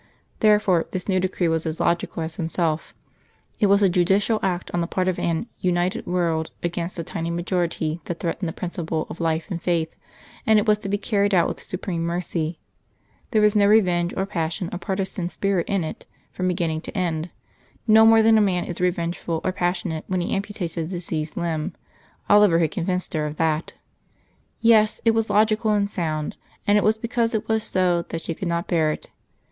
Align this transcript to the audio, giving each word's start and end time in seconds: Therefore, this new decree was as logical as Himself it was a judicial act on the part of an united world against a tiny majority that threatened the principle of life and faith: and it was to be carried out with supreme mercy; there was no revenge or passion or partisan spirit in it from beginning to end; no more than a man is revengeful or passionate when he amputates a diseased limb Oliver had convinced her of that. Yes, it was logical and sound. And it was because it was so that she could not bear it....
Therefore, 0.39 0.87
this 0.89 1.07
new 1.07 1.19
decree 1.19 1.47
was 1.47 1.67
as 1.67 1.79
logical 1.79 2.23
as 2.23 2.33
Himself 2.37 2.95
it 3.59 3.67
was 3.67 3.83
a 3.83 3.87
judicial 3.87 4.39
act 4.41 4.71
on 4.73 4.81
the 4.81 4.87
part 4.87 5.07
of 5.07 5.19
an 5.19 5.45
united 5.59 6.07
world 6.07 6.49
against 6.63 6.97
a 6.97 7.03
tiny 7.03 7.29
majority 7.29 8.01
that 8.05 8.19
threatened 8.19 8.49
the 8.49 8.51
principle 8.51 9.05
of 9.11 9.19
life 9.19 9.51
and 9.51 9.61
faith: 9.61 9.95
and 10.43 10.57
it 10.57 10.67
was 10.67 10.79
to 10.79 10.89
be 10.89 10.97
carried 10.97 11.35
out 11.35 11.47
with 11.47 11.61
supreme 11.61 12.01
mercy; 12.01 12.57
there 13.29 13.43
was 13.43 13.55
no 13.55 13.67
revenge 13.67 14.11
or 14.17 14.25
passion 14.25 14.71
or 14.73 14.79
partisan 14.79 15.29
spirit 15.29 15.69
in 15.69 15.83
it 15.83 16.07
from 16.31 16.47
beginning 16.47 16.81
to 16.81 16.97
end; 16.97 17.29
no 17.85 18.03
more 18.03 18.23
than 18.23 18.39
a 18.39 18.41
man 18.41 18.63
is 18.63 18.81
revengeful 18.81 19.39
or 19.43 19.51
passionate 19.51 20.03
when 20.07 20.19
he 20.19 20.35
amputates 20.35 20.77
a 20.77 20.83
diseased 20.83 21.37
limb 21.37 21.75
Oliver 22.27 22.57
had 22.57 22.71
convinced 22.71 23.13
her 23.13 23.27
of 23.27 23.37
that. 23.37 23.73
Yes, 24.61 24.99
it 25.05 25.11
was 25.11 25.29
logical 25.29 25.69
and 25.73 25.91
sound. 25.91 26.37
And 26.65 26.75
it 26.79 26.83
was 26.83 26.97
because 26.97 27.35
it 27.35 27.47
was 27.47 27.61
so 27.61 28.01
that 28.09 28.21
she 28.23 28.33
could 28.33 28.47
not 28.47 28.65
bear 28.67 28.91
it.... 28.91 29.07